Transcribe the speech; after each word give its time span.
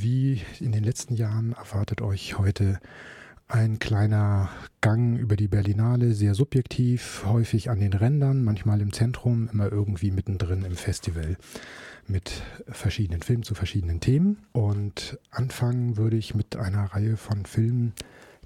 wie 0.00 0.40
in 0.60 0.72
den 0.72 0.84
letzten 0.84 1.14
Jahren 1.14 1.52
erwartet 1.52 2.00
euch 2.00 2.38
heute 2.38 2.78
ein 3.48 3.78
kleiner 3.78 4.48
Gang 4.80 5.18
über 5.18 5.36
die 5.36 5.48
Berlinale, 5.48 6.14
sehr 6.14 6.34
subjektiv, 6.34 7.24
häufig 7.26 7.68
an 7.68 7.80
den 7.80 7.92
Rändern, 7.92 8.44
manchmal 8.44 8.80
im 8.80 8.92
Zentrum, 8.92 9.50
immer 9.52 9.70
irgendwie 9.70 10.10
mittendrin 10.10 10.64
im 10.64 10.76
Festival 10.76 11.36
mit 12.06 12.42
verschiedenen 12.66 13.22
Filmen 13.22 13.42
zu 13.42 13.54
verschiedenen 13.54 14.00
Themen. 14.00 14.38
Und 14.52 15.18
anfangen 15.30 15.98
würde 15.98 16.16
ich 16.16 16.34
mit 16.34 16.56
einer 16.56 16.84
Reihe 16.84 17.16
von 17.16 17.44
Filmen, 17.44 17.92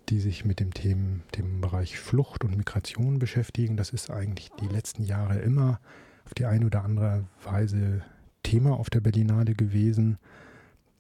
die 0.09 0.21
sich 0.21 0.45
mit 0.45 0.59
dem 0.59 0.75
Themen, 0.75 1.23
dem 1.37 1.61
Bereich 1.61 1.99
Flucht 1.99 2.45
und 2.45 2.57
Migration 2.57 3.19
beschäftigen. 3.19 3.77
Das 3.77 3.91
ist 3.91 4.11
eigentlich 4.11 4.51
die 4.61 4.69
letzten 4.69 5.05
Jahre 5.05 5.39
immer 5.39 5.81
auf 6.25 6.35
die 6.35 6.47
eine 6.47 6.67
oder 6.67 6.85
andere 6.85 7.25
Weise 7.45 8.03
Thema 8.43 8.73
auf 8.79 8.91
der 8.91 9.01
Berlinale 9.01 9.55
gewesen, 9.55 10.19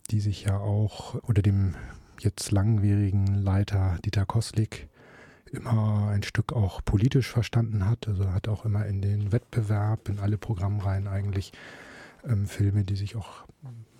die 0.06 0.20
sich 0.20 0.44
ja 0.44 0.58
auch 0.58 1.14
unter 1.16 1.42
dem 1.42 1.74
jetzt 2.20 2.50
langwierigen 2.50 3.26
Leiter 3.34 3.98
Dieter 4.04 4.26
Koslik 4.26 4.88
immer 5.52 6.08
ein 6.08 6.22
Stück 6.22 6.52
auch 6.52 6.84
politisch 6.84 7.28
verstanden 7.28 7.86
hat. 7.86 8.08
Also 8.08 8.32
hat 8.32 8.48
auch 8.48 8.64
immer 8.64 8.86
in 8.86 9.00
den 9.00 9.32
Wettbewerb, 9.32 10.08
in 10.08 10.18
alle 10.18 10.38
Programmreihen 10.38 11.06
eigentlich 11.06 11.52
ähm, 12.26 12.46
Filme, 12.46 12.84
die 12.84 12.96
sich 12.96 13.16
auch 13.16 13.44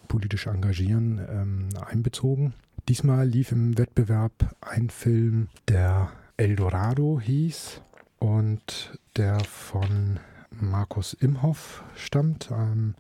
politisch 0.09 0.47
engagieren, 0.47 1.21
ähm, 1.29 1.69
einbezogen. 1.85 2.55
Diesmal 2.89 3.27
lief 3.27 3.53
im 3.53 3.77
Wettbewerb 3.79 4.55
ein 4.61 4.91
Film, 4.91 5.49
der 5.69 6.11
Eldorado 6.37 7.21
hieß 7.21 7.81
und 8.19 8.99
der 9.17 9.41
von 9.41 10.21
Markus 10.51 11.15
Imhoff 11.15 11.83
stammt. 11.97 12.51
Ähm, 12.51 12.95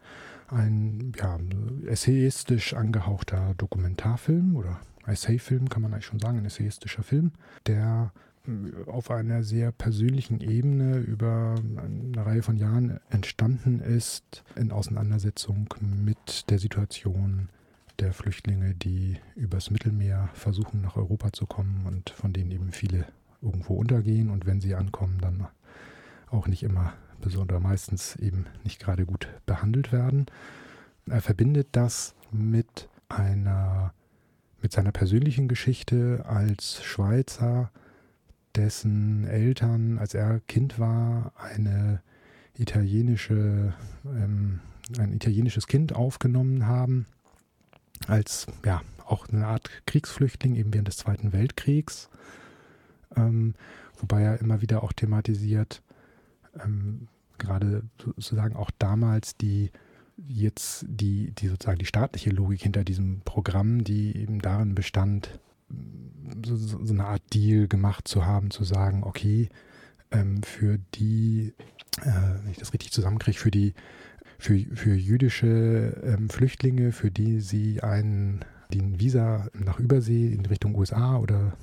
ein 0.48 1.12
ja, 1.16 1.38
essayistisch 1.86 2.74
angehauchter 2.74 3.54
Dokumentarfilm 3.56 4.56
oder 4.56 4.80
Essayfilm, 5.06 5.68
kann 5.68 5.82
man 5.82 5.92
eigentlich 5.92 6.06
schon 6.06 6.20
sagen, 6.20 6.38
ein 6.38 6.44
essayistischer 6.44 7.02
Film, 7.02 7.32
der 7.66 8.12
äh, 8.46 8.90
auf 8.90 9.10
einer 9.10 9.42
sehr 9.42 9.72
persönlichen 9.72 10.40
Ebene 10.40 10.98
über 10.98 11.54
eine 11.76 12.26
Reihe 12.26 12.42
von 12.42 12.56
Jahren 12.56 13.00
entstanden 13.10 13.80
ist, 13.80 14.44
in 14.56 14.72
Auseinandersetzung 14.72 15.68
mit 15.80 16.50
der 16.50 16.58
Situation 16.58 17.48
der 17.98 18.12
Flüchtlinge, 18.12 18.74
die 18.74 19.16
übers 19.36 19.70
Mittelmeer 19.70 20.28
versuchen, 20.34 20.82
nach 20.82 20.96
Europa 20.96 21.32
zu 21.32 21.46
kommen 21.46 21.86
und 21.86 22.10
von 22.10 22.32
denen 22.32 22.50
eben 22.50 22.72
viele 22.72 23.06
irgendwo 23.40 23.74
untergehen. 23.74 24.30
Und 24.30 24.46
wenn 24.46 24.60
sie 24.60 24.74
ankommen, 24.74 25.18
dann 25.20 25.46
auch 26.28 26.46
nicht 26.46 26.62
immer, 26.62 26.92
besonders 27.20 27.62
meistens 27.62 28.16
eben 28.16 28.46
nicht 28.64 28.80
gerade 28.80 29.06
gut 29.06 29.28
behandelt 29.46 29.92
werden. 29.92 30.26
Er 31.06 31.22
verbindet 31.22 31.68
das 31.72 32.14
mit 32.30 32.88
einer 33.08 33.92
mit 34.62 34.72
seiner 34.72 34.90
persönlichen 34.92 35.48
Geschichte 35.48 36.24
als 36.26 36.82
Schweizer, 36.82 37.70
dessen 38.56 39.24
Eltern, 39.24 39.98
als 39.98 40.14
er 40.14 40.40
Kind 40.48 40.78
war, 40.78 41.32
eine 41.36 42.02
italienische, 42.58 43.74
ähm, 44.04 44.60
ein 44.98 45.12
italienisches 45.12 45.66
Kind 45.66 45.94
aufgenommen 45.94 46.66
haben, 46.66 47.06
als 48.08 48.46
ja 48.64 48.82
auch 49.04 49.28
eine 49.28 49.46
Art 49.46 49.70
Kriegsflüchtling 49.86 50.56
eben 50.56 50.72
während 50.72 50.88
des 50.88 50.96
Zweiten 50.96 51.32
Weltkriegs, 51.32 52.08
ähm, 53.14 53.54
wobei 53.98 54.22
er 54.22 54.40
immer 54.40 54.62
wieder 54.62 54.82
auch 54.82 54.92
thematisiert, 54.92 55.82
ähm, 56.62 57.08
gerade 57.38 57.82
sozusagen 57.98 58.56
auch 58.56 58.70
damals 58.78 59.36
die 59.36 59.70
jetzt 60.16 60.86
die, 60.88 61.32
die 61.32 61.48
sozusagen 61.48 61.78
die 61.78 61.86
staatliche 61.86 62.30
Logik 62.30 62.62
hinter 62.62 62.84
diesem 62.84 63.20
Programm, 63.24 63.84
die 63.84 64.16
eben 64.16 64.40
darin 64.40 64.74
bestand, 64.74 65.38
so, 66.44 66.56
so 66.56 66.92
eine 66.92 67.04
Art 67.04 67.22
Deal 67.34 67.68
gemacht 67.68 68.08
zu 68.08 68.24
haben, 68.24 68.50
zu 68.50 68.64
sagen, 68.64 69.02
okay, 69.04 69.48
ähm, 70.10 70.42
für 70.42 70.78
die, 70.94 71.52
äh, 72.02 72.40
wenn 72.42 72.50
ich 72.50 72.58
das 72.58 72.72
richtig 72.72 72.92
zusammenkriege, 72.92 73.38
für 73.38 73.50
die, 73.50 73.74
für, 74.38 74.58
für 74.74 74.94
jüdische 74.94 76.00
ähm, 76.04 76.28
Flüchtlinge, 76.28 76.92
für 76.92 77.10
die 77.10 77.40
sie 77.40 77.82
einen, 77.82 78.44
die 78.72 78.80
ein 78.80 79.00
Visa 79.00 79.48
nach 79.52 79.78
Übersee 79.78 80.32
in 80.32 80.46
Richtung 80.46 80.74
USA 80.74 81.18
oder 81.18 81.56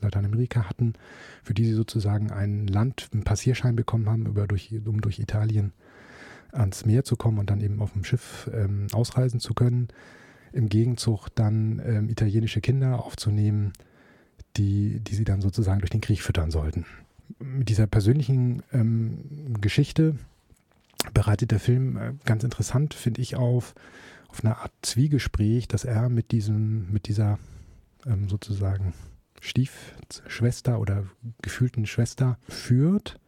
Lateinamerika 0.00 0.68
hatten, 0.68 0.94
für 1.42 1.54
die 1.54 1.64
sie 1.64 1.74
sozusagen 1.74 2.30
ein 2.30 2.66
Land, 2.66 3.08
einen 3.12 3.24
Passierschein 3.24 3.76
bekommen 3.76 4.08
haben, 4.08 4.26
über 4.26 4.46
durch, 4.46 4.72
um 4.84 5.00
durch 5.00 5.18
Italien 5.18 5.72
ans 6.52 6.86
Meer 6.86 7.04
zu 7.04 7.16
kommen 7.16 7.38
und 7.38 7.50
dann 7.50 7.60
eben 7.60 7.80
auf 7.80 7.92
dem 7.92 8.04
Schiff 8.04 8.50
ähm, 8.52 8.86
ausreisen 8.92 9.40
zu 9.40 9.54
können. 9.54 9.88
Im 10.52 10.68
Gegenzug 10.68 11.28
dann 11.34 11.80
ähm, 11.84 12.08
italienische 12.08 12.60
Kinder 12.60 13.04
aufzunehmen, 13.04 13.72
die, 14.56 15.00
die 15.00 15.14
sie 15.14 15.24
dann 15.24 15.40
sozusagen 15.40 15.80
durch 15.80 15.90
den 15.90 16.00
Krieg 16.00 16.22
füttern 16.22 16.50
sollten. 16.50 16.86
Mit 17.38 17.68
dieser 17.68 17.86
persönlichen 17.86 18.62
ähm, 18.72 19.54
Geschichte 19.60 20.16
bereitet 21.12 21.50
der 21.50 21.60
Film 21.60 21.96
äh, 21.96 22.14
ganz 22.24 22.44
interessant, 22.44 22.94
finde 22.94 23.20
ich, 23.20 23.36
auf, 23.36 23.74
auf 24.28 24.44
eine 24.44 24.56
Art 24.56 24.72
Zwiegespräch, 24.82 25.68
dass 25.68 25.84
er 25.84 26.08
mit 26.08 26.32
diesem, 26.32 26.90
mit 26.90 27.08
dieser 27.08 27.38
ähm, 28.06 28.28
sozusagen 28.28 28.94
Stiefschwester 29.40 30.80
oder 30.80 31.04
gefühlten 31.42 31.86
Schwester 31.86 32.38
führt 32.48 33.18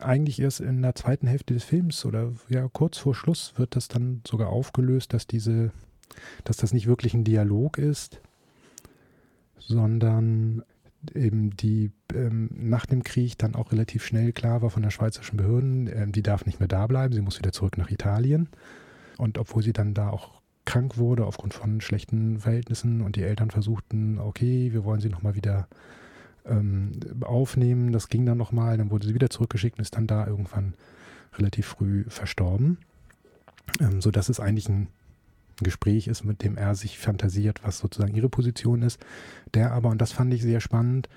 eigentlich 0.00 0.40
erst 0.40 0.60
in 0.60 0.82
der 0.82 0.94
zweiten 0.94 1.26
Hälfte 1.26 1.54
des 1.54 1.64
Films 1.64 2.04
oder 2.04 2.32
ja 2.48 2.68
kurz 2.68 2.98
vor 2.98 3.14
Schluss 3.14 3.54
wird 3.56 3.76
das 3.76 3.88
dann 3.88 4.22
sogar 4.26 4.48
aufgelöst, 4.48 5.14
dass 5.14 5.26
diese, 5.26 5.72
dass 6.44 6.58
das 6.58 6.72
nicht 6.72 6.86
wirklich 6.86 7.14
ein 7.14 7.24
Dialog 7.24 7.78
ist, 7.78 8.20
sondern 9.58 10.62
eben 11.14 11.56
die 11.56 11.92
ähm, 12.14 12.50
nach 12.52 12.84
dem 12.84 13.02
Krieg 13.02 13.38
dann 13.38 13.54
auch 13.54 13.72
relativ 13.72 14.04
schnell 14.04 14.32
klar 14.32 14.60
war 14.60 14.68
von 14.68 14.82
der 14.82 14.90
schweizerischen 14.90 15.38
Behörden, 15.38 15.86
ähm, 15.86 16.12
die 16.12 16.22
darf 16.22 16.44
nicht 16.44 16.60
mehr 16.60 16.68
da 16.68 16.86
bleiben, 16.86 17.14
sie 17.14 17.22
muss 17.22 17.38
wieder 17.38 17.52
zurück 17.52 17.78
nach 17.78 17.90
Italien. 17.90 18.48
Und 19.16 19.38
obwohl 19.38 19.62
sie 19.62 19.72
dann 19.72 19.94
da 19.94 20.10
auch 20.10 20.39
krank 20.64 20.98
wurde 20.98 21.26
aufgrund 21.26 21.54
von 21.54 21.80
schlechten 21.80 22.40
Verhältnissen 22.40 23.00
und 23.00 23.16
die 23.16 23.22
Eltern 23.22 23.50
versuchten, 23.50 24.18
okay, 24.18 24.72
wir 24.72 24.84
wollen 24.84 25.00
sie 25.00 25.08
nochmal 25.08 25.34
wieder 25.34 25.68
ähm, 26.46 26.92
aufnehmen. 27.22 27.92
Das 27.92 28.08
ging 28.08 28.26
dann 28.26 28.38
nochmal, 28.38 28.76
dann 28.76 28.90
wurde 28.90 29.06
sie 29.06 29.14
wieder 29.14 29.30
zurückgeschickt 29.30 29.78
und 29.78 29.82
ist 29.82 29.96
dann 29.96 30.06
da 30.06 30.26
irgendwann 30.26 30.74
relativ 31.36 31.66
früh 31.66 32.04
verstorben. 32.08 32.78
Ähm, 33.80 34.00
so 34.00 34.10
dass 34.10 34.28
es 34.28 34.40
eigentlich 34.40 34.68
ein 34.68 34.88
Gespräch 35.62 36.08
ist, 36.08 36.24
mit 36.24 36.42
dem 36.42 36.56
er 36.56 36.74
sich 36.74 36.98
fantasiert, 36.98 37.62
was 37.62 37.78
sozusagen 37.78 38.14
ihre 38.14 38.28
Position 38.28 38.82
ist. 38.82 38.98
Der 39.54 39.72
aber, 39.72 39.90
und 39.90 40.00
das 40.00 40.12
fand 40.12 40.32
ich 40.32 40.42
sehr 40.42 40.60
spannend, 40.60 41.08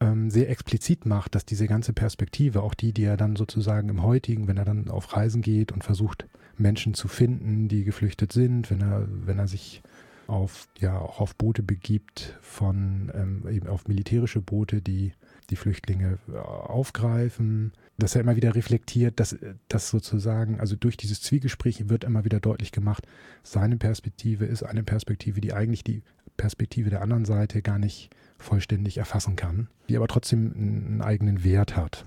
ähm, 0.00 0.30
sehr 0.30 0.48
explizit 0.50 1.06
macht, 1.06 1.34
dass 1.34 1.44
diese 1.44 1.66
ganze 1.66 1.92
Perspektive, 1.92 2.62
auch 2.62 2.74
die, 2.74 2.92
die 2.92 3.04
er 3.04 3.16
dann 3.16 3.36
sozusagen 3.36 3.88
im 3.88 4.02
heutigen, 4.02 4.48
wenn 4.48 4.56
er 4.56 4.64
dann 4.64 4.88
auf 4.88 5.16
Reisen 5.16 5.42
geht 5.42 5.72
und 5.72 5.84
versucht, 5.84 6.26
Menschen 6.56 6.94
zu 6.94 7.08
finden, 7.08 7.68
die 7.68 7.84
geflüchtet 7.84 8.32
sind, 8.32 8.70
wenn 8.70 8.80
er, 8.80 9.06
wenn 9.08 9.38
er 9.38 9.48
sich 9.48 9.82
auf, 10.26 10.68
ja, 10.78 10.98
auch 10.98 11.20
auf 11.20 11.34
Boote 11.34 11.62
begibt, 11.62 12.38
von 12.40 13.10
ähm, 13.14 13.44
eben 13.50 13.66
auf 13.66 13.88
militärische 13.88 14.40
Boote, 14.40 14.80
die 14.80 15.12
die 15.50 15.56
Flüchtlinge 15.56 16.18
äh, 16.32 16.36
aufgreifen, 16.36 17.72
dass 17.98 18.14
er 18.14 18.20
immer 18.20 18.36
wieder 18.36 18.54
reflektiert, 18.54 19.18
dass 19.18 19.36
das 19.68 19.90
sozusagen, 19.90 20.60
also 20.60 20.76
durch 20.76 20.96
dieses 20.96 21.20
Zwiegespräch 21.20 21.88
wird 21.88 22.04
immer 22.04 22.24
wieder 22.24 22.40
deutlich 22.40 22.72
gemacht, 22.72 23.06
seine 23.42 23.76
Perspektive 23.76 24.46
ist 24.46 24.62
eine 24.62 24.84
Perspektive, 24.84 25.40
die 25.40 25.52
eigentlich 25.52 25.84
die 25.84 26.02
Perspektive 26.36 26.90
der 26.90 27.02
anderen 27.02 27.24
Seite 27.24 27.60
gar 27.60 27.78
nicht 27.78 28.10
vollständig 28.40 28.98
erfassen 28.98 29.36
kann, 29.36 29.68
die 29.88 29.96
aber 29.96 30.08
trotzdem 30.08 30.52
einen 30.54 31.02
eigenen 31.02 31.44
Wert 31.44 31.76
hat. 31.76 32.04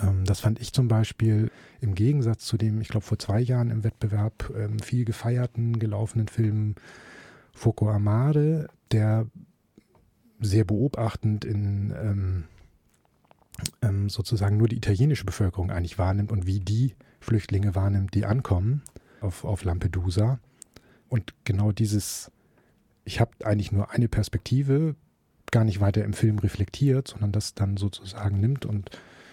Ähm, 0.00 0.24
das 0.24 0.40
fand 0.40 0.60
ich 0.60 0.72
zum 0.72 0.88
Beispiel 0.88 1.50
im 1.80 1.94
Gegensatz 1.94 2.44
zu 2.44 2.56
dem, 2.56 2.80
ich 2.80 2.88
glaube, 2.88 3.06
vor 3.06 3.18
zwei 3.18 3.40
Jahren 3.40 3.70
im 3.70 3.84
Wettbewerb 3.84 4.52
ähm, 4.56 4.78
viel 4.78 5.04
gefeierten, 5.04 5.78
gelaufenen 5.78 6.28
Film 6.28 6.74
Foucault 7.54 7.94
Amade, 7.94 8.68
der 8.92 9.26
sehr 10.40 10.64
beobachtend 10.64 11.44
in 11.44 12.46
ähm, 13.82 14.08
sozusagen 14.08 14.56
nur 14.56 14.68
die 14.68 14.76
italienische 14.76 15.24
Bevölkerung 15.24 15.70
eigentlich 15.70 15.98
wahrnimmt 15.98 16.32
und 16.32 16.46
wie 16.46 16.60
die 16.60 16.94
Flüchtlinge 17.20 17.74
wahrnimmt, 17.74 18.14
die 18.14 18.24
ankommen 18.24 18.82
auf, 19.20 19.44
auf 19.44 19.64
Lampedusa. 19.64 20.40
Und 21.08 21.34
genau 21.44 21.72
dieses, 21.72 22.30
ich 23.04 23.20
habe 23.20 23.32
eigentlich 23.44 23.72
nur 23.72 23.90
eine 23.90 24.08
Perspektive, 24.08 24.94
gar 25.50 25.64
nicht 25.64 25.80
weiter 25.80 26.04
im 26.04 26.12
Film 26.12 26.38
reflektiert, 26.38 27.08
sondern 27.08 27.32
das 27.32 27.54
dann 27.54 27.76
sozusagen 27.76 28.40
nimmt 28.40 28.66
und, 28.66 28.90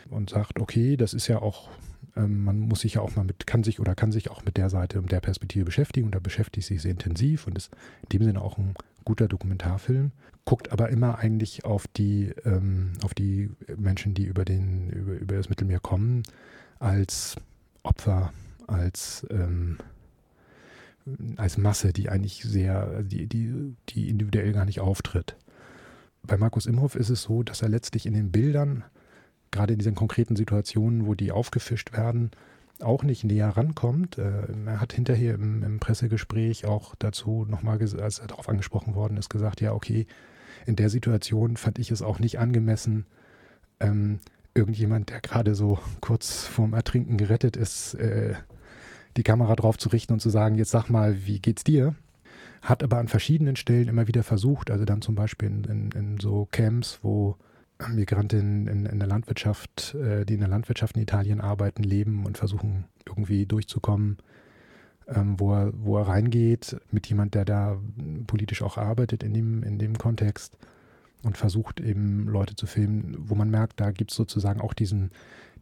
und 0.10 0.30
sagt, 0.30 0.60
okay, 0.60 0.98
das 0.98 1.14
ist 1.14 1.28
ja 1.28 1.42
auch 1.42 1.70
ähm, 2.18 2.44
man 2.44 2.60
muss 2.60 2.82
sich 2.82 2.96
ja 2.96 3.02
auch 3.02 3.16
mal 3.16 3.24
mit, 3.24 3.48
kann 3.48 3.64
sich 3.64 3.80
oder 3.80 3.96
kann 3.96 4.12
sich 4.12 4.30
auch 4.30 4.44
mit 4.44 4.58
der 4.58 4.70
Seite 4.70 5.00
und 5.00 5.12
der 5.12 5.22
Perspektive 5.22 5.66
beschäftigen 5.66 6.08
und 6.08 6.16
da 6.16 6.20
beschäftigt 6.20 6.68
sich 6.68 6.82
sehr 6.82 6.92
intensiv 6.92 7.48
und 7.48 7.58
ist 7.58 7.72
in 8.04 8.10
dem 8.20 8.24
Sinne 8.24 8.42
auch 8.42 8.58
ein 8.58 8.74
guter 9.06 9.28
Dokumentarfilm. 9.28 10.12
Guckt 10.46 10.72
aber 10.72 10.90
immer 10.90 11.20
eigentlich 11.20 11.66
auf 11.66 11.88
die, 11.88 12.34
ähm, 12.46 12.94
auf 13.04 13.14
die 13.14 13.50
Menschen, 13.76 14.14
die 14.14 14.26
über, 14.26 14.46
den, 14.46 14.90
über, 14.90 15.14
über 15.14 15.36
das 15.36 15.50
Mittelmeer 15.50 15.80
kommen, 15.80 16.24
als 16.80 17.36
Opfer, 17.84 18.34
als 18.66 19.26
ähm, 19.30 19.78
als 21.38 21.58
Masse, 21.58 21.94
die 21.94 22.10
eigentlich 22.10 22.44
sehr, 22.44 23.02
die, 23.02 23.28
die, 23.28 23.76
die 23.88 24.10
individuell 24.10 24.52
gar 24.52 24.66
nicht 24.66 24.82
auftritt. 24.82 25.38
Bei 26.28 26.38
Markus 26.38 26.66
Imhoff 26.66 26.96
ist 26.96 27.10
es 27.10 27.24
so, 27.24 27.42
dass 27.42 27.62
er 27.62 27.70
letztlich 27.70 28.06
in 28.06 28.14
den 28.14 28.32
Bildern, 28.32 28.84
gerade 29.52 29.74
in 29.74 29.80
diesen 29.80 29.96
konkreten 29.96 30.36
Situationen, 30.36 31.08
wo 31.08 31.16
die 31.16 31.32
aufgefischt 31.32 31.94
werden, 31.94 32.32
auch 32.82 33.04
nicht 33.04 33.24
näher 33.24 33.50
rankommt. 33.50 34.18
Äh, 34.18 34.44
er 34.66 34.82
hat 34.82 34.94
hinterher 34.94 35.36
im, 35.36 35.64
im 35.64 35.80
Pressegespräch 35.80 36.66
auch 36.66 36.96
dazu 37.00 37.46
nochmal, 37.50 37.80
als 37.82 38.20
er 38.20 38.28
darauf 38.28 38.50
angesprochen 38.50 38.94
worden 38.94 39.18
ist, 39.18 39.30
gesagt, 39.30 39.62
ja, 39.62 39.74
okay, 39.74 40.06
in 40.66 40.76
der 40.76 40.90
Situation 40.90 41.58
fand 41.58 41.80
ich 41.80 41.92
es 41.92 42.02
auch 42.02 42.20
nicht 42.20 42.40
angemessen, 42.40 43.06
ähm, 43.80 44.20
irgendjemand, 44.54 45.10
der 45.10 45.22
gerade 45.22 45.56
so 45.56 45.80
kurz 46.02 46.46
vorm 46.46 46.74
Ertrinken 46.74 47.18
gerettet 47.18 47.56
ist, 47.56 47.94
äh, 47.96 48.36
die 49.16 49.24
Kamera 49.24 49.56
drauf 49.56 49.78
zu 49.78 49.90
richten 49.90 50.14
und 50.14 50.20
zu 50.20 50.30
sagen, 50.30 50.56
jetzt 50.56 50.72
sag 50.72 50.90
mal, 50.90 51.26
wie 51.26 51.40
geht's 51.40 51.64
dir? 51.64 51.96
Hat 52.62 52.84
aber 52.84 52.98
an 52.98 53.08
verschiedenen 53.08 53.56
Stellen 53.56 53.88
immer 53.88 54.08
wieder 54.08 54.24
versucht, 54.24 54.72
also 54.72 54.86
dann 54.86 55.02
zum 55.02 55.16
Beispiel 55.16 55.50
in, 55.50 55.64
in, 55.64 55.92
in 55.92 56.20
so 56.20 56.48
Camps, 56.52 57.00
wo 57.02 57.38
Migrantinnen 57.88 58.68
in, 58.68 58.86
in, 58.86 59.00
der 59.00 59.08
Landwirtschaft, 59.08 59.94
äh, 59.96 60.26
die 60.26 60.34
in 60.34 60.40
der 60.40 60.50
Landwirtschaft 60.50 60.96
in 60.96 61.04
Italien 61.04 61.42
arbeiten, 61.42 61.84
leben 61.84 62.26
und 62.26 62.38
versuchen 62.38 62.86
irgendwie 63.06 63.46
durchzukommen, 63.46 64.18
ähm, 65.08 65.40
wo, 65.40 65.54
er, 65.54 65.72
wo 65.76 65.98
er 65.98 66.08
reingeht 66.08 66.78
mit 66.92 67.08
jemand, 67.08 67.36
der 67.36 67.46
da 67.46 67.78
politisch 68.26 68.64
auch 68.64 68.78
arbeitet 68.78 69.24
in 69.24 69.34
dem, 69.34 69.64
in 69.64 69.78
dem 69.78 69.98
Kontext 69.98 70.58
und 71.22 71.38
versucht 71.38 71.80
eben 71.80 72.28
Leute 72.28 72.56
zu 72.56 72.66
filmen, 72.66 73.16
wo 73.20 73.36
man 73.36 73.50
merkt, 73.50 73.80
da 73.80 73.92
gibt 73.92 74.12
es 74.12 74.18
sozusagen 74.18 74.60
auch 74.60 74.74
diesen, 74.74 75.12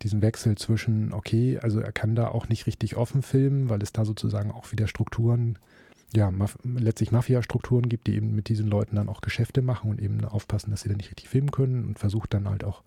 diesen 0.02 0.22
Wechsel 0.22 0.56
zwischen, 0.58 1.14
okay, 1.14 1.60
also 1.62 1.82
er 1.82 1.92
kann 1.92 2.16
da 2.16 2.30
auch 2.30 2.48
nicht 2.48 2.66
richtig 2.66 2.96
offen 2.96 3.22
filmen, 3.22 3.70
weil 3.70 3.82
es 3.82 3.92
da 3.92 4.06
sozusagen 4.06 4.52
auch 4.52 4.72
wieder 4.72 4.88
Strukturen 4.88 5.56
gibt 5.56 5.75
ja, 6.14 6.32
Maf 6.32 6.58
letztlich 6.64 7.12
Mafia-Strukturen 7.12 7.90
gibt, 7.90 8.08
die 8.08 8.16
eben 8.16 8.36
mit 8.36 8.50
diesen 8.50 8.68
Leuten 8.68 8.96
dann 8.96 9.10
auch 9.10 9.22
Geschäfte 9.22 9.62
machen 9.62 9.92
und 9.92 10.02
eben 10.02 10.24
aufpassen, 10.26 10.72
dass 10.72 10.82
sie 10.82 10.90
dann 10.90 10.98
nicht 10.98 11.10
richtig 11.10 11.30
filmen 11.30 11.52
können 11.52 11.86
und 11.86 12.00
versucht 12.00 12.34
dann 12.34 12.50
halt 12.50 12.64
auch, 12.64 12.84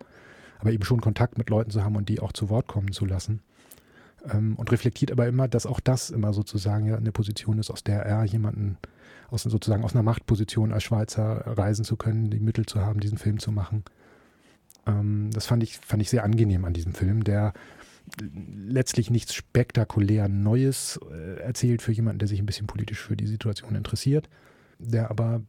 aber 0.58 0.72
eben 0.72 0.84
schon 0.84 1.00
Kontakt 1.00 1.38
mit 1.38 1.50
Leuten 1.50 1.70
zu 1.70 1.84
haben 1.84 1.96
und 1.96 2.08
die 2.08 2.20
auch 2.20 2.32
zu 2.32 2.48
Wort 2.48 2.66
kommen 2.66 2.92
zu 2.92 3.04
lassen. 3.04 3.40
Ähm, 4.30 4.56
und 4.56 4.70
reflektiert 4.72 5.12
aber 5.12 5.26
immer, 5.26 5.48
dass 5.48 5.66
auch 5.66 5.80
das 5.80 6.10
immer 6.10 6.32
sozusagen 6.32 6.86
ja 6.86 6.96
eine 6.96 7.12
Position 7.12 7.58
ist, 7.58 7.70
aus 7.70 7.84
der 7.84 8.02
er 8.02 8.24
jemanden 8.24 8.78
aus 9.30 9.42
sozusagen 9.42 9.84
aus 9.84 9.94
einer 9.94 10.02
Machtposition 10.02 10.72
als 10.72 10.84
Schweizer 10.84 11.42
reisen 11.46 11.84
zu 11.84 11.96
können, 11.96 12.30
die 12.30 12.40
Mittel 12.40 12.64
zu 12.66 12.80
haben, 12.80 13.00
diesen 13.00 13.18
Film 13.18 13.38
zu 13.38 13.52
machen. 13.52 13.84
Ähm, 14.86 15.30
das 15.32 15.46
fand 15.46 15.62
ich, 15.62 15.78
fand 15.78 16.02
ich 16.02 16.10
sehr 16.10 16.24
angenehm 16.24 16.64
an 16.64 16.72
diesem 16.72 16.94
Film, 16.94 17.24
der 17.24 17.52
letztlich 18.20 19.10
nichts 19.10 19.34
spektakulär 19.34 20.28
Neues 20.28 21.00
äh, 21.10 21.40
erzählt 21.40 21.82
für 21.82 21.92
jemanden, 21.92 22.20
der 22.20 22.28
sich 22.28 22.40
ein 22.40 22.46
bisschen 22.46 22.66
politisch 22.66 23.00
für 23.00 23.16
die 23.16 23.26
Situation 23.26 23.74
interessiert, 23.74 24.28
der 24.78 25.10
aber 25.10 25.42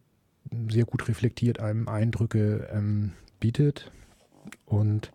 sehr 0.70 0.86
gut 0.86 1.08
reflektiert 1.08 1.60
einem 1.60 1.88
Eindrücke 1.88 2.68
ähm, 2.72 3.14
bietet 3.40 3.92
und, 4.66 5.12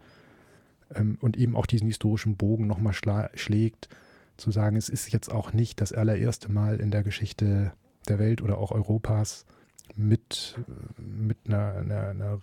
ähm, 0.94 1.18
und 1.20 1.36
eben 1.36 1.56
auch 1.56 1.66
diesen 1.66 1.88
historischen 1.88 2.36
Bogen 2.36 2.66
nochmal 2.66 2.94
schlägt, 3.34 3.88
zu 4.36 4.50
sagen, 4.50 4.76
es 4.76 4.88
ist 4.88 5.12
jetzt 5.12 5.30
auch 5.30 5.52
nicht 5.52 5.80
das 5.80 5.92
allererste 5.92 6.50
Mal 6.50 6.80
in 6.80 6.90
der 6.90 7.02
Geschichte 7.02 7.72
der 8.08 8.18
Welt 8.18 8.42
oder 8.42 8.58
auch 8.58 8.72
Europas 8.72 9.46
mit, 9.96 10.58
mit 10.98 11.38
einer, 11.46 11.74
einer, 11.76 12.08
einer 12.08 12.40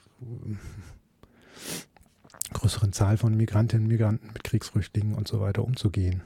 größeren 2.53 2.94
Zahl 2.94 3.18
von 3.18 3.36
Migrantinnen 3.36 3.86
und 3.86 3.92
Migranten 3.92 4.27
mit 4.27 4.44
Kriegsflüchtlingen 4.44 5.15
und 5.15 5.27
so 5.27 5.39
weiter 5.39 5.63
umzugehen. 5.63 6.24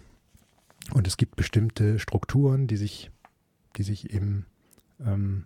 Und 0.93 1.07
es 1.07 1.17
gibt 1.17 1.35
bestimmte 1.35 1.99
Strukturen, 1.99 2.67
die 2.67 2.77
sich, 2.77 3.11
die 3.75 3.83
sich 3.83 4.13
eben 4.13 4.45
ähm, 4.99 5.45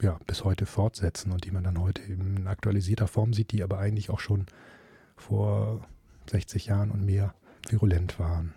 ja, 0.00 0.18
bis 0.26 0.44
heute 0.44 0.66
fortsetzen 0.66 1.32
und 1.32 1.44
die 1.44 1.50
man 1.50 1.64
dann 1.64 1.78
heute 1.78 2.02
eben 2.02 2.36
in 2.36 2.46
aktualisierter 2.46 3.06
Form 3.06 3.32
sieht, 3.32 3.52
die 3.52 3.62
aber 3.62 3.78
eigentlich 3.78 4.10
auch 4.10 4.20
schon 4.20 4.46
vor 5.16 5.86
60 6.30 6.66
Jahren 6.66 6.90
und 6.90 7.04
mehr 7.04 7.34
virulent 7.68 8.18
waren. 8.18 8.54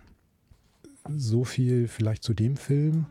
So 1.16 1.44
viel 1.44 1.86
vielleicht 1.86 2.24
zu 2.24 2.34
dem 2.34 2.56
Film. 2.56 3.06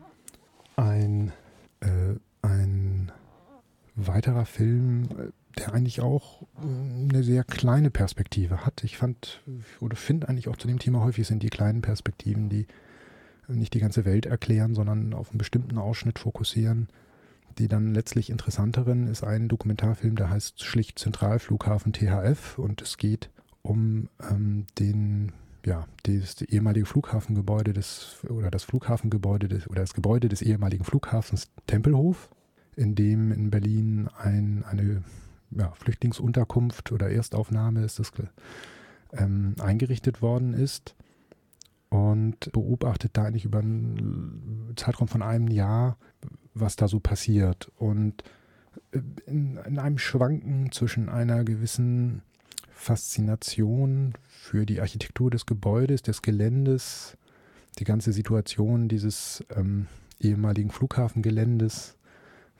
Ein, 0.76 1.32
äh, 1.80 2.16
ein 2.42 3.10
weiterer 3.94 4.44
Film, 4.44 5.04
äh, 5.18 5.32
der 5.58 5.72
eigentlich 5.72 6.00
auch 6.00 6.42
äh, 6.42 7.10
eine 7.10 7.22
sehr 7.22 7.44
kleine 7.44 7.90
Perspektive 7.90 8.64
hat. 8.64 8.84
Ich 8.84 8.96
fand 8.96 9.42
oder 9.80 9.96
finde 9.96 10.28
eigentlich 10.28 10.48
auch 10.48 10.56
zu 10.56 10.68
dem 10.68 10.78
Thema 10.78 11.02
häufig 11.02 11.26
sind 11.26 11.42
die 11.42 11.50
kleinen 11.50 11.82
Perspektiven, 11.82 12.48
die 12.48 12.66
nicht 13.48 13.74
die 13.74 13.80
ganze 13.80 14.04
Welt 14.04 14.26
erklären, 14.26 14.74
sondern 14.74 15.14
auf 15.14 15.30
einen 15.30 15.38
bestimmten 15.38 15.78
Ausschnitt 15.78 16.18
fokussieren. 16.18 16.88
Die 17.58 17.68
dann 17.68 17.94
letztlich 17.94 18.28
interessanteren 18.28 19.06
ist 19.06 19.24
ein 19.24 19.48
Dokumentarfilm, 19.48 20.16
der 20.16 20.30
heißt 20.30 20.62
schlicht 20.62 20.98
Zentralflughafen 20.98 21.92
THF 21.92 22.58
und 22.58 22.82
es 22.82 22.98
geht 22.98 23.30
um 23.62 24.08
ähm, 24.30 24.66
den 24.78 25.32
ja, 25.64 25.86
das 26.04 26.42
ehemalige 26.42 26.86
Flughafengebäude 26.86 27.72
des 27.72 28.18
oder 28.28 28.50
das 28.50 28.62
Flughafengebäude 28.62 29.48
des 29.48 29.68
oder 29.68 29.80
das 29.80 29.94
Gebäude 29.94 30.28
des 30.28 30.42
ehemaligen 30.42 30.84
Flughafens 30.84 31.50
Tempelhof, 31.66 32.30
in 32.76 32.94
dem 32.94 33.32
in 33.32 33.50
Berlin 33.50 34.08
ein, 34.16 34.64
eine 34.64 35.02
ja, 35.50 35.72
Flüchtlingsunterkunft 35.72 36.92
oder 36.92 37.10
Erstaufnahme 37.10 37.84
ist 37.84 37.98
das 37.98 38.12
ähm, 39.12 39.54
eingerichtet 39.60 40.22
worden 40.22 40.52
ist 40.54 40.94
und 41.88 42.52
beobachtet 42.52 43.12
da 43.14 43.24
eigentlich 43.24 43.44
über 43.44 43.60
einen 43.60 44.72
Zeitraum 44.76 45.08
von 45.08 45.22
einem 45.22 45.48
Jahr, 45.48 45.96
was 46.54 46.76
da 46.76 46.88
so 46.88 47.00
passiert. 47.00 47.70
Und 47.76 48.24
äh, 48.92 49.00
in, 49.26 49.58
in 49.58 49.78
einem 49.78 49.98
Schwanken 49.98 50.72
zwischen 50.72 51.08
einer 51.08 51.44
gewissen 51.44 52.22
Faszination 52.70 54.14
für 54.26 54.66
die 54.66 54.80
Architektur 54.80 55.30
des 55.30 55.46
Gebäudes, 55.46 56.02
des 56.02 56.22
Geländes, 56.22 57.16
die 57.78 57.84
ganze 57.84 58.12
Situation 58.12 58.88
dieses 58.88 59.44
ähm, 59.54 59.86
ehemaligen 60.20 60.70
Flughafengeländes 60.70 61.95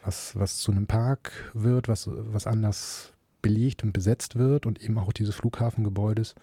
was, 0.07 0.37
was 0.37 0.59
zu 0.59 0.71
einem 0.71 0.87
Park 0.87 1.51
wird, 1.53 1.89
was, 1.89 2.09
was 2.11 2.47
anders 2.47 3.13
belegt 3.43 3.83
und 3.83 3.93
besetzt 3.93 4.37
wird 4.37 4.65
und 4.67 4.81
eben 4.81 4.99
auch 4.99 5.13
dieses 5.13 5.35
Flughafengebäudes, 5.35 6.35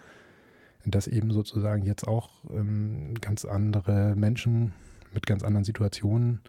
das 0.86 1.07
eben 1.07 1.31
sozusagen 1.31 1.86
jetzt 1.86 2.07
auch 2.07 2.30
ähm, 2.51 3.13
ganz 3.21 3.45
andere 3.45 4.15
Menschen 4.15 4.74
mit 5.13 5.25
ganz 5.25 5.44
anderen 5.44 5.63
Situationen 5.63 6.42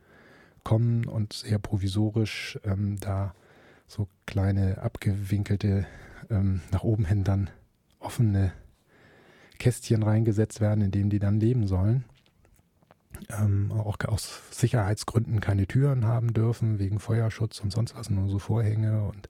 kommen 0.65 1.05
und 1.07 1.33
sehr 1.33 1.59
provisorisch 1.59 2.59
ähm, 2.65 2.99
da 2.99 3.35
so 3.87 4.09
kleine 4.27 4.79
abgewinkelte, 4.79 5.87
ähm, 6.31 6.63
nach 6.73 6.83
oben 6.83 7.05
hin 7.05 7.23
dann 7.23 7.51
offene 8.01 8.53
Kästchen 9.59 10.03
reingesetzt 10.03 10.61
werden, 10.61 10.83
in 10.83 10.91
denen 10.91 11.11
die 11.11 11.21
dann 11.21 11.39
leben 11.39 11.67
sollen 11.67 12.05
ähm, 13.31 13.73
auch 13.73 13.97
aus 14.07 14.41
Sicherheitsgründen 14.51 15.41
keine 15.41 15.67
Türen 15.67 16.07
haben 16.07 16.33
dürfen, 16.33 16.79
wegen 16.79 16.99
Feuerschutz 17.01 17.61
und 17.61 17.73
sonst 17.73 17.95
was, 17.97 18.11
nur 18.11 18.29
so 18.29 18.39
Vorhänge 18.39 19.03
und 19.05 19.29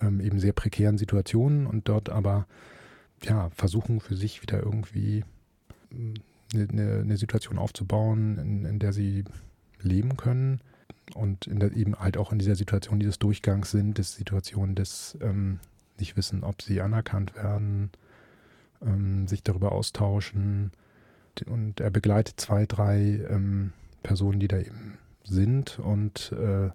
ähm, 0.00 0.20
eben 0.20 0.38
sehr 0.38 0.52
prekären 0.52 0.98
Situationen 0.98 1.66
und 1.66 1.88
dort 1.88 2.08
aber 2.08 2.46
ja, 3.22 3.50
versuchen 3.50 4.00
für 4.00 4.16
sich 4.16 4.42
wieder 4.42 4.62
irgendwie 4.62 5.24
eine, 5.92 6.14
hm, 6.68 7.00
eine 7.02 7.16
Situation 7.16 7.58
aufzubauen, 7.58 8.38
in, 8.38 8.64
in, 8.64 8.78
der 8.78 8.92
sie 8.92 9.24
leben 9.82 10.16
können 10.16 10.60
und 11.14 11.46
der, 11.46 11.72
eben 11.76 11.96
halt 11.96 12.16
auch 12.16 12.32
in 12.32 12.38
dieser 12.38 12.56
Situation 12.56 13.00
dieses 13.00 13.18
Durchgangs 13.18 13.70
sind, 13.70 13.98
des 13.98 14.14
Situation 14.14 14.74
des 14.74 15.18
ähm, 15.20 15.60
nicht 15.98 16.16
wissen, 16.16 16.44
ob 16.44 16.62
sie 16.62 16.80
anerkannt 16.80 17.34
werden, 17.34 17.90
ähm, 18.82 19.28
sich 19.28 19.42
darüber 19.42 19.72
austauschen, 19.72 20.72
und 21.46 21.80
er 21.80 21.90
begleitet 21.90 22.40
zwei, 22.40 22.66
drei 22.66 23.20
ähm, 23.28 23.72
Personen, 24.02 24.40
die 24.40 24.48
da 24.48 24.58
eben 24.58 24.98
sind 25.24 25.78
und 25.78 26.32
äh, 26.32 26.70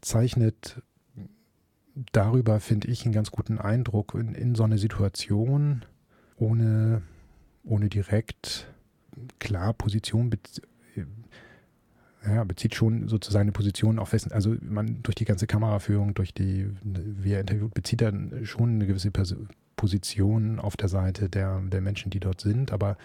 zeichnet 0.00 0.82
darüber, 2.12 2.60
finde 2.60 2.88
ich, 2.88 3.04
einen 3.04 3.14
ganz 3.14 3.30
guten 3.30 3.58
Eindruck 3.58 4.14
in, 4.14 4.34
in 4.34 4.54
so 4.54 4.64
eine 4.64 4.78
Situation, 4.78 5.84
ohne, 6.36 7.02
ohne 7.64 7.88
direkt 7.88 8.72
klar 9.38 9.72
Position 9.74 10.30
bez 10.30 10.62
ja, 12.26 12.44
bezieht 12.44 12.74
schon 12.74 13.08
sozusagen 13.08 13.44
eine 13.44 13.52
Position 13.52 13.98
auf 13.98 14.12
wessen, 14.12 14.32
also 14.32 14.54
man 14.60 15.02
durch 15.02 15.14
die 15.14 15.24
ganze 15.24 15.46
Kameraführung, 15.46 16.12
durch 16.14 16.34
die, 16.34 16.68
wie 16.82 17.32
er 17.32 17.40
interviewt, 17.40 17.72
bezieht 17.72 18.02
er 18.02 18.12
schon 18.44 18.74
eine 18.74 18.86
gewisse 18.86 19.10
Pers 19.10 19.34
Position 19.76 20.58
auf 20.58 20.76
der 20.76 20.90
Seite 20.90 21.30
der, 21.30 21.58
der 21.62 21.80
Menschen, 21.80 22.10
die 22.10 22.20
dort 22.20 22.42
sind, 22.42 22.70
aber 22.70 22.98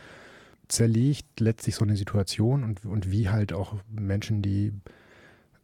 zerlegt 0.68 1.40
letztlich 1.40 1.76
so 1.76 1.86
eine 1.86 1.96
Situation 1.96 2.64
und, 2.64 2.86
und 2.86 3.12
wie 3.12 3.30
halt 3.30 3.54
auch 3.54 3.76
Menschen, 3.90 4.42
die, 4.42 4.74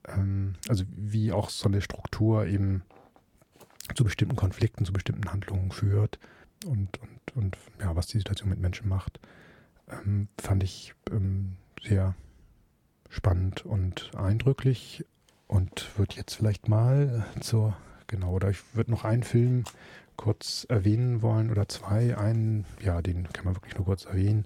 ähm, 0.07 0.55
also 0.67 0.83
wie 0.95 1.31
auch 1.31 1.49
so 1.49 1.67
eine 1.67 1.81
Struktur 1.81 2.45
eben 2.47 2.83
zu 3.95 4.03
bestimmten 4.03 4.35
Konflikten, 4.35 4.85
zu 4.85 4.93
bestimmten 4.93 5.31
Handlungen 5.31 5.71
führt 5.71 6.19
und, 6.65 6.99
und, 6.99 7.35
und 7.35 7.57
ja, 7.79 7.95
was 7.95 8.07
die 8.07 8.17
Situation 8.17 8.49
mit 8.49 8.59
Menschen 8.59 8.87
macht, 8.87 9.19
ähm, 9.89 10.27
fand 10.39 10.63
ich 10.63 10.93
ähm, 11.11 11.57
sehr, 11.83 12.15
spannend 13.11 13.65
und 13.65 14.09
eindrücklich 14.15 15.05
und 15.47 15.97
würde 15.97 16.15
jetzt 16.15 16.33
vielleicht 16.33 16.69
mal 16.69 17.25
zur, 17.41 17.75
genau, 18.07 18.31
oder 18.31 18.49
ich 18.49 18.59
würde 18.73 18.91
noch 18.91 19.03
einen 19.03 19.23
Film 19.23 19.65
kurz 20.15 20.65
erwähnen 20.69 21.21
wollen 21.21 21.51
oder 21.51 21.67
zwei. 21.67 22.17
Einen, 22.17 22.65
ja, 22.81 23.01
den 23.01 23.27
kann 23.33 23.45
man 23.45 23.55
wirklich 23.55 23.75
nur 23.75 23.85
kurz 23.85 24.05
erwähnen. 24.05 24.45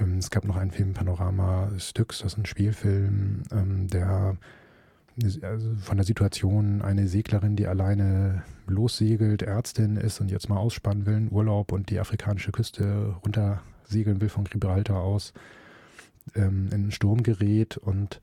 Ähm, 0.00 0.18
es 0.18 0.30
gab 0.30 0.44
noch 0.44 0.56
einen 0.56 0.70
Film 0.70 0.94
Panorama 0.94 1.70
Styx, 1.78 2.18
das 2.20 2.32
ist 2.32 2.38
ein 2.38 2.46
Spielfilm, 2.46 3.42
ähm, 3.52 3.88
der 3.88 4.36
also 5.42 5.74
von 5.80 5.96
der 5.96 6.06
Situation 6.06 6.82
eine 6.82 7.06
Seglerin, 7.08 7.56
die 7.56 7.66
alleine 7.66 8.42
lossegelt, 8.66 9.42
Ärztin 9.42 9.96
ist 9.96 10.20
und 10.20 10.30
jetzt 10.30 10.48
mal 10.48 10.56
ausspannen 10.56 11.04
will, 11.06 11.28
Urlaub 11.30 11.72
und 11.72 11.90
die 11.90 11.98
afrikanische 11.98 12.52
Küste 12.52 13.14
runtersegeln 13.24 14.20
will 14.20 14.28
von 14.28 14.44
Gibraltar 14.44 15.02
aus, 15.02 15.32
ähm, 16.34 16.68
in 16.68 16.74
einen 16.74 16.90
Sturm 16.92 17.22
gerät 17.22 17.76
und 17.76 18.20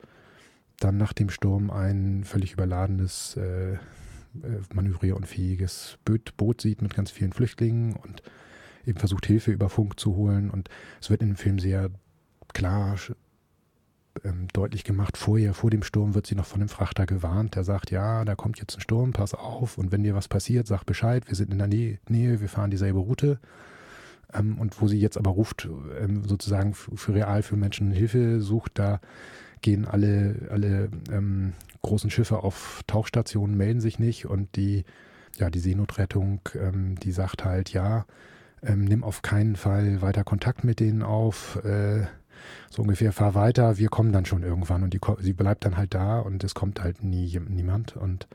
dann 0.79 0.98
nach 0.98 1.13
dem 1.13 1.29
Sturm 1.29 1.69
ein 1.69 2.24
völlig 2.24 2.53
überladenes, 2.53 3.36
äh, 3.38 3.74
äh 3.74 3.77
manövrierunfähiges 4.74 5.98
Boot, 6.05 6.36
Boot 6.38 6.62
sieht 6.62 6.81
mit 6.81 6.96
ganz 6.96 7.12
vielen 7.12 7.34
Flüchtlingen 7.34 7.96
und 7.96 8.24
eben 8.88 9.00
versucht 9.00 9.25
Hilfe 9.25 9.51
über 9.51 9.70
Funk 9.70 10.00
zu 10.00 10.15
holen. 10.15 10.50
Und 10.50 10.70
es 11.01 11.10
wird 11.10 11.22
in 11.22 11.29
dem 11.29 11.36
Film 11.36 11.60
sehr 11.60 11.89
klar 12.53 12.96
ähm, 14.24 14.48
deutlich 14.53 14.84
gemacht, 14.84 15.17
vorher, 15.17 15.53
vor 15.53 15.70
dem 15.70 15.84
Sturm 15.84 16.15
wird 16.15 16.27
sie 16.27 16.36
noch 16.36 16.46
von 16.46 16.60
dem 16.60 16.70
Frachter 16.70 17.06
gewarnt, 17.06 17.56
der 17.56 17.63
sagt, 17.63 17.91
ja, 17.91 18.25
da 18.25 18.36
kommt 18.36 18.60
jetzt 18.60 18.77
ein 18.77 18.82
Sturm, 18.82 19.13
pass 19.13 19.34
auf. 19.34 19.77
Und 19.77 19.91
wenn 19.91 20.03
dir 20.03 20.15
was 20.15 20.27
passiert, 20.27 20.67
sag 20.67 20.86
Bescheid, 20.86 21.27
wir 21.27 21.36
sind 21.36 21.51
in 21.51 21.60
der 21.60 21.67
Nähe, 21.67 22.41
wir 22.41 22.50
fahren 22.50 22.72
dieselbe 22.72 23.00
Route. 23.00 23.39
Ähm, 24.34 24.58
und 24.60 24.82
wo 24.82 24.88
sie 24.88 25.00
jetzt 25.00 25.17
aber 25.17 25.32
ruft, 25.32 25.67
ähm, 26.00 26.24
sozusagen 26.25 26.74
für 26.74 27.13
real 27.13 27.44
für 27.44 27.56
Menschen 27.56 27.91
Hilfe 27.91 28.41
sucht, 28.41 28.74
da 28.75 29.00
gehen 29.62 29.86
alle, 29.86 30.48
alle 30.51 30.89
ähm, 31.12 31.53
großen 31.82 32.10
Schiffe 32.10 32.44
auf 32.44 32.82
Tauchstationen, 32.88 33.56
melden 33.58 33.82
sich 33.82 34.00
nicht. 34.00 34.25
Und 34.25 34.56
die, 34.56 34.84
ja, 35.38 35.50
die 35.50 35.60
Seenotrettung, 35.60 36.41
ähm, 36.56 36.96
die 37.00 37.12
sagt 37.12 37.46
halt, 37.46 37.72
ja, 37.72 38.06
ähm, 38.64 38.86
nimm 38.86 39.04
auf 39.04 39.22
keinen 39.22 39.56
Fall 39.56 40.02
weiter 40.02 40.24
Kontakt 40.24 40.64
mit 40.64 40.80
denen 40.80 41.04
auf, 41.04 41.64
äh, 41.64 42.06
so 42.70 42.82
ungefähr, 42.82 43.12
fahr 43.12 43.36
weiter, 43.36 43.78
wir 43.78 43.90
kommen 43.90 44.12
dann 44.12 44.26
schon 44.26 44.44
irgendwann 44.44 44.84
und 44.84 44.94
die, 44.94 45.00
sie 45.20 45.34
bleibt 45.34 45.66
dann 45.66 45.78
halt 45.78 45.94
da 45.94 46.20
und 46.20 46.44
es 46.44 46.54
kommt 46.54 46.82
halt 46.82 47.04
nie 47.04 47.40
niemand 47.48 47.96
und 47.96 48.28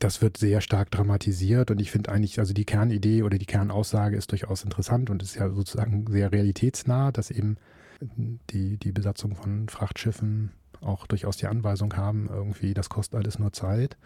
das 0.00 0.20
wird 0.20 0.36
sehr 0.36 0.60
stark 0.60 0.90
dramatisiert 0.90 1.70
und 1.70 1.80
ich 1.80 1.90
finde 1.90 2.10
eigentlich, 2.10 2.38
also 2.38 2.52
die 2.52 2.64
Kernidee 2.64 3.22
oder 3.22 3.38
die 3.38 3.46
Kernaussage 3.46 4.16
ist 4.16 4.32
durchaus 4.32 4.64
interessant 4.64 5.08
und 5.08 5.22
ist 5.22 5.36
ja 5.36 5.48
sozusagen 5.50 6.06
sehr 6.10 6.32
realitätsnah, 6.32 7.12
dass 7.12 7.30
eben 7.30 7.56
die, 8.00 8.76
die 8.76 8.92
Besatzung 8.92 9.34
von 9.36 9.68
Frachtschiffen 9.68 10.50
auch 10.80 11.06
durchaus 11.06 11.36
die 11.36 11.46
Anweisung 11.46 11.96
haben, 11.96 12.28
irgendwie, 12.28 12.74
das 12.74 12.88
kostet 12.88 13.18
alles 13.18 13.38
nur 13.38 13.52
Zeit. 13.52 13.96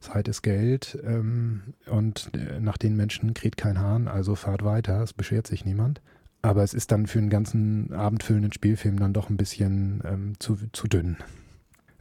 Zeit 0.00 0.28
ist 0.28 0.42
Geld 0.42 0.98
ähm, 1.04 1.74
und 1.86 2.30
äh, 2.34 2.60
nach 2.60 2.76
den 2.76 2.96
Menschen 2.96 3.34
kräht 3.34 3.56
kein 3.56 3.80
Hahn, 3.80 4.08
also 4.08 4.34
fahrt 4.34 4.64
weiter, 4.64 5.02
es 5.02 5.12
beschwert 5.12 5.46
sich 5.46 5.64
niemand. 5.64 6.00
Aber 6.42 6.62
es 6.62 6.74
ist 6.74 6.92
dann 6.92 7.06
für 7.06 7.18
einen 7.18 7.30
ganzen 7.30 7.92
abendfüllenden 7.92 8.52
Spielfilm 8.52 8.98
dann 9.00 9.12
doch 9.12 9.30
ein 9.30 9.36
bisschen 9.36 10.02
ähm, 10.04 10.32
zu, 10.38 10.56
zu 10.72 10.86
dünn. 10.86 11.16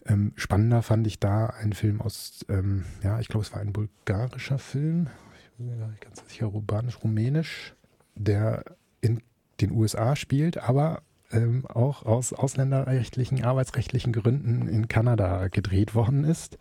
Ähm, 0.06 0.34
spannender 0.36 0.84
fand 0.84 1.08
ich 1.08 1.20
da 1.20 1.48
einen 1.48 1.74
Film 1.74 2.00
aus, 2.00 2.46
ähm, 2.50 2.86
ja, 3.02 3.20
ich 3.20 3.28
glaube, 3.28 3.46
es 3.46 3.54
war 3.54 3.62
ein 3.62 3.74
bulgarischer 3.74 4.60
Film, 4.60 5.08
ich 5.42 5.52
bin 5.58 5.68
mir 5.68 5.78
gar 5.78 5.88
nicht 5.88 6.02
ganz 6.02 6.22
sicher, 6.28 6.54
urbanisch, 6.54 7.04
rumänisch, 7.04 7.74
der 8.14 8.64
in 9.02 9.22
den 9.62 9.72
USA 9.72 10.16
spielt, 10.16 10.58
aber 10.58 11.02
ähm, 11.32 11.66
auch 11.66 12.06
aus 12.06 12.34
ausländerrechtlichen, 12.34 13.44
arbeitsrechtlichen 13.44 14.14
Gründen 14.14 14.68
in 14.68 14.88
Kanada 14.88 15.48
gedreht 15.48 15.96
worden 15.96 16.24
ist. 16.24 16.58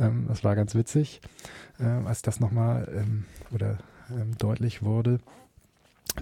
Ähm, 0.00 0.26
das 0.28 0.42
war 0.42 0.56
ganz 0.56 0.74
witzig, 0.74 1.20
äh, 1.78 1.84
als 1.84 2.22
das 2.22 2.40
nochmal 2.40 2.88
ähm, 2.94 3.24
oder 3.52 3.78
ähm, 4.10 4.36
deutlich 4.38 4.82
wurde. 4.82 5.20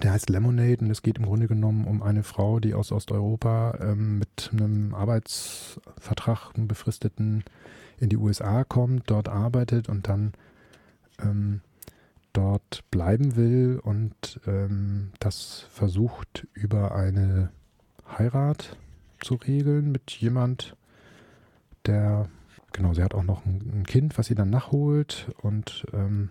Der 0.03 0.13
heißt 0.13 0.29
Lemonade 0.29 0.85
und 0.85 0.91
es 0.91 1.01
geht 1.01 1.17
im 1.17 1.25
Grunde 1.25 1.47
genommen 1.47 1.85
um 1.85 2.03
eine 2.03 2.23
Frau, 2.23 2.59
die 2.59 2.75
aus 2.75 2.91
Osteuropa 2.91 3.77
ähm, 3.81 4.19
mit 4.19 4.51
einem 4.53 4.93
Arbeitsvertrag, 4.93 6.51
einem 6.55 6.67
befristeten, 6.67 7.43
in 7.99 8.09
die 8.09 8.17
USA 8.17 8.63
kommt, 8.63 9.09
dort 9.09 9.27
arbeitet 9.27 9.89
und 9.89 10.07
dann 10.07 10.33
ähm, 11.21 11.61
dort 12.33 12.83
bleiben 12.91 13.35
will 13.35 13.79
und 13.83 14.39
ähm, 14.47 15.11
das 15.19 15.65
versucht 15.71 16.47
über 16.53 16.95
eine 16.95 17.49
Heirat 18.17 18.77
zu 19.19 19.35
regeln 19.35 19.91
mit 19.91 20.11
jemand, 20.11 20.75
der, 21.85 22.29
genau, 22.71 22.93
sie 22.93 23.03
hat 23.03 23.13
auch 23.13 23.23
noch 23.23 23.45
ein, 23.45 23.83
Kind, 23.85 24.17
was 24.17 24.27
sie 24.27 24.35
dann 24.35 24.49
nachholt 24.49 25.31
und 25.41 25.85
ähm, 25.93 26.29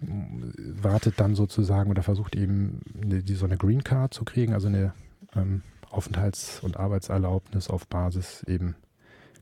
wartet 0.00 1.18
dann 1.18 1.34
sozusagen 1.34 1.90
oder 1.90 2.02
versucht 2.02 2.36
eben 2.36 2.80
eine, 3.00 3.22
die, 3.22 3.34
so 3.34 3.46
eine 3.46 3.56
Green 3.56 3.82
Card 3.82 4.12
zu 4.12 4.24
kriegen, 4.24 4.52
also 4.52 4.68
eine 4.68 4.92
ähm, 5.34 5.62
Aufenthalts- 5.90 6.60
und 6.60 6.76
Arbeitserlaubnis 6.76 7.70
auf 7.70 7.86
Basis 7.86 8.42
eben 8.44 8.74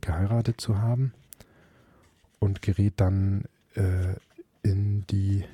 geheiratet 0.00 0.60
zu 0.60 0.78
haben 0.78 1.12
und 2.38 2.62
gerät 2.62 2.94
dann 2.96 3.44
äh, 3.74 4.14
in 4.62 5.06
die 5.08 5.44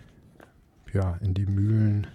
ja 0.92 1.16
in 1.20 1.34
die 1.34 1.46
Mühlen 1.46 2.06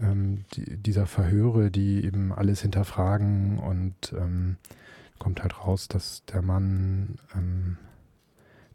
ähm, 0.00 0.44
die, 0.54 0.76
dieser 0.76 1.06
Verhöre, 1.06 1.70
die 1.70 2.04
eben 2.04 2.32
alles 2.32 2.62
hinterfragen 2.62 3.58
und 3.58 4.12
ähm, 4.18 4.56
kommt 5.24 5.42
halt 5.42 5.58
raus, 5.58 5.88
dass 5.88 6.22
der 6.26 6.42
Mann 6.42 7.16
ähm, 7.34 7.78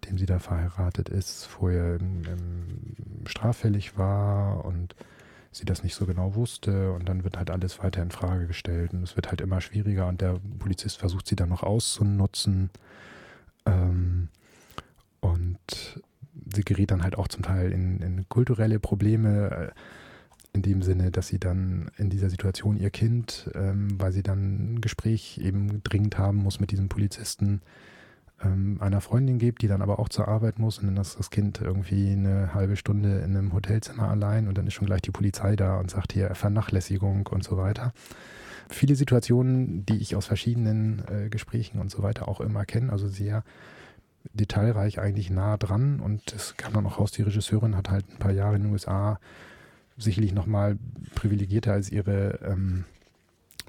dem 0.06 0.18
sie 0.18 0.25
da 0.25 0.39
verheiratet 0.39 1.08
ist, 1.10 1.46
vorher 1.46 2.00
ähm, 2.00 2.96
straffällig 3.27 4.00
war 4.00 4.65
und 4.65 4.96
sie 5.51 5.65
das 5.65 5.84
nicht 5.84 5.94
so 5.94 6.08
genau 6.08 6.34
wusste. 6.34 6.91
Und 6.91 7.08
dann 7.08 7.24
wird 7.24 7.38
halt 7.38 7.51
alles 7.51 7.84
weiter 7.84 8.01
in 8.01 8.10
Frage 8.10 8.48
gestellt 8.48 8.94
und 8.94 9.03
es 9.03 9.15
wird 9.15 9.29
halt 9.29 9.41
immer 9.41 9.62
schwieriger 9.62 10.08
und 10.08 10.22
der 10.22 10.39
Polizist 10.58 10.98
versucht 10.98 11.27
sie 11.27 11.36
dann 11.36 11.50
noch 11.50 11.62
auszunutzen. 11.62 12.72
Ähm, 13.68 14.29
und 15.20 16.01
sie 16.51 16.63
gerät 16.63 16.89
dann 16.89 17.03
halt 17.03 17.15
auch 17.15 17.27
zum 17.27 17.44
Teil 17.44 17.72
in, 17.72 18.00
in 18.01 18.27
kulturelle 18.27 18.79
Probleme. 18.79 19.51
äh, 19.51 19.72
in 20.53 20.62
dem 20.62 20.82
Sinne, 20.82 21.12
dass 21.12 21.27
sie 21.27 21.39
dann 21.39 21.91
in 21.98 22.10
dieser 22.10 22.29
Situation 22.29 22.77
ihr 22.77 22.89
Kind, 22.89 23.50
ähm, 23.53 24.00
weil 24.00 24.12
sie 24.12 24.24
dann 24.24 24.74
ein 24.74 24.82
Gespräch 24.82 25.39
eben 25.44 25.84
dringend 25.84 26.18
haben 26.18 26.38
muss 26.38 26.60
mit 26.60 26.72
diesem 26.72 26.89
Polizisten, 26.89 27.62
ähm, 28.41 28.77
einer 28.79 29.01
Freundin 29.01 29.38
gibt, 29.38 29.62
die 29.62 29.68
dann 29.68 29.82
aber 29.82 30.00
auch 30.00 30.10
zur 30.10 30.27
Arbeit 30.27 30.60
muss 30.60 30.79
und 30.79 30.88
dann 30.88 30.98
ist 30.98 31.20
das 31.20 31.29
Kind 31.29 31.62
irgendwie 31.62 32.12
eine 32.12 32.53
halbe 32.53 32.75
Stunde 32.75 33.20
in 33.20 33.36
einem 33.36 33.53
Hotelzimmer 33.53 34.10
allein 34.10 34.48
und 34.48 34.58
dann 34.58 34.68
ist 34.68 34.74
schon 34.74 34.88
gleich 34.88 35.01
die 35.01 35.12
Polizei 35.12 35.56
da 35.56 35.79
und 35.79 35.91
sagt 35.91 36.13
hier 36.13 36.34
Vernachlässigung 36.36 37.27
und 37.27 37.44
so 37.44 37.58
weiter. 37.58 37.94
Viele 38.70 38.96
Situationen, 38.96 39.86
die 39.86 39.98
ich 39.98 40.15
aus 40.15 40.27
verschiedenen 40.27 41.03
äh, 41.08 41.29
Gesprächen 41.29 41.79
und 41.79 41.91
so 41.91 42.03
weiter 42.03 42.27
auch 42.27 42.39
immer 42.39 42.65
kenne, 42.65 42.91
also 42.91 43.08
sehr 43.08 43.44
detailreich 44.34 45.00
eigentlich 45.00 45.29
nah 45.29 45.58
dran 45.58 46.00
und 46.00 46.34
es 46.34 46.56
kam 46.58 46.74
dann 46.74 46.86
auch 46.86 47.00
raus, 47.00 47.12
die 47.12 47.24
Regisseurin 47.24 47.75
hat 47.75 47.89
halt 47.89 48.06
ein 48.10 48.20
paar 48.20 48.32
Jahre 48.32 48.56
in 48.56 48.63
den 48.63 48.72
USA 48.72 49.20
sicherlich 50.00 50.34
nochmal 50.34 50.77
privilegierter 51.15 51.74
als 51.74 51.91
ihre 51.91 52.39
ähm, 52.44 52.86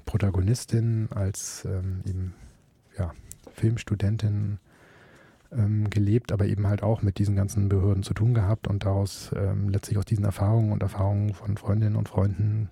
Protagonistin, 0.05 1.09
als 1.13 1.65
ähm, 1.65 2.01
eben 2.05 2.33
ja, 2.97 3.13
Filmstudentin 3.53 4.59
ähm, 5.51 5.89
gelebt, 5.89 6.31
aber 6.31 6.45
eben 6.45 6.67
halt 6.67 6.83
auch 6.83 7.01
mit 7.01 7.17
diesen 7.17 7.35
ganzen 7.35 7.69
Behörden 7.69 8.03
zu 8.03 8.13
tun 8.13 8.33
gehabt 8.33 8.67
und 8.67 8.85
daraus 8.85 9.31
ähm, 9.35 9.69
letztlich 9.69 9.97
aus 9.97 10.05
diesen 10.05 10.25
Erfahrungen 10.25 10.71
und 10.71 10.81
Erfahrungen 10.81 11.33
von 11.33 11.57
Freundinnen 11.57 11.95
und 11.95 12.09
Freunden 12.09 12.69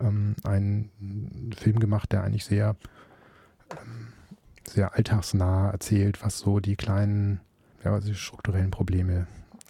ähm, 0.00 0.36
einen 0.44 1.52
Film 1.56 1.78
gemacht, 1.80 2.12
der 2.12 2.24
eigentlich 2.24 2.44
sehr, 2.44 2.76
ähm, 3.70 4.08
sehr 4.66 4.94
alltagsnah 4.94 5.70
erzählt, 5.70 6.24
was 6.24 6.38
so 6.38 6.60
die 6.60 6.76
kleinen, 6.76 7.40
ja, 7.84 7.94
also 7.94 8.08
die 8.08 8.14
strukturellen 8.14 8.70
Probleme 8.70 9.26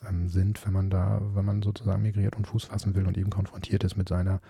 ähm, 0.08 0.28
sind, 0.28 0.64
wenn 0.66 0.72
man 0.72 0.90
da, 0.90 1.20
wenn 1.34 1.44
man 1.44 1.62
sozusagen 1.62 2.02
migriert 2.02 2.36
und 2.36 2.46
Fuß 2.46 2.64
fassen 2.64 2.94
will 2.94 3.06
und 3.06 3.18
eben 3.18 3.30
konfrontiert 3.30 3.84
ist 3.84 3.96
mit 3.96 4.08
seiner 4.08 4.40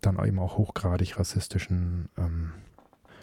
dann 0.00 0.24
eben 0.24 0.38
auch 0.38 0.56
hochgradig 0.58 1.18
rassistischen 1.18 2.08
ähm, 2.16 2.52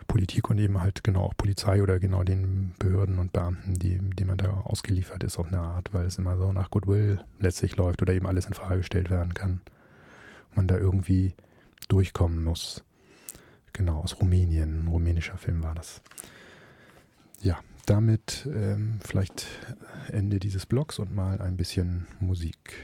Politik 0.07 0.49
und 0.49 0.57
eben 0.57 0.81
halt 0.81 1.03
genau 1.03 1.21
auch 1.21 1.37
Polizei 1.37 1.81
oder 1.81 1.99
genau 1.99 2.23
den 2.23 2.73
Behörden 2.77 3.19
und 3.19 3.31
Beamten, 3.31 3.75
die, 3.75 3.99
die 3.99 4.25
man 4.25 4.37
da 4.37 4.49
ausgeliefert 4.51 5.23
ist, 5.23 5.39
auf 5.39 5.47
eine 5.47 5.59
Art, 5.59 5.93
weil 5.93 6.05
es 6.05 6.17
immer 6.17 6.37
so 6.37 6.51
nach 6.51 6.69
Goodwill 6.71 7.23
letztlich 7.39 7.77
läuft 7.77 8.01
oder 8.01 8.13
eben 8.13 8.27
alles 8.27 8.45
in 8.45 8.53
Frage 8.53 8.77
gestellt 8.77 9.09
werden 9.09 9.33
kann. 9.33 9.61
Man 10.55 10.67
da 10.67 10.77
irgendwie 10.77 11.33
durchkommen 11.87 12.43
muss. 12.43 12.83
Genau, 13.71 14.01
aus 14.01 14.19
Rumänien, 14.19 14.83
ein 14.83 14.87
rumänischer 14.87 15.37
Film 15.37 15.63
war 15.63 15.73
das. 15.73 16.01
Ja, 17.41 17.59
damit 17.85 18.47
ähm, 18.53 18.99
vielleicht 19.03 19.47
Ende 20.11 20.39
dieses 20.39 20.65
Blogs 20.65 20.99
und 20.99 21.13
mal 21.13 21.41
ein 21.41 21.57
bisschen 21.57 22.07
Musik. 22.19 22.75